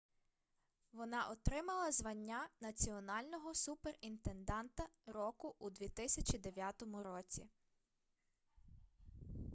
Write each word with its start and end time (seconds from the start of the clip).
вона 0.93 1.27
отримала 1.27 1.91
звання 1.91 2.47
національного 2.61 3.53
суперінтенданта 3.53 4.87
року 5.05 5.55
у 5.59 5.69
2009 5.69 6.83
році 7.03 7.45